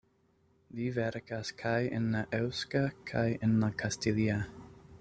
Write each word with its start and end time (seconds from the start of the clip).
Li 0.77 0.85
verkas 0.95 1.51
kaj 1.59 1.75
en 1.97 2.07
la 2.15 2.23
eŭska 2.39 2.81
kaj 3.11 3.27
en 3.49 3.55
la 3.65 3.73
kastilia. 3.83 4.39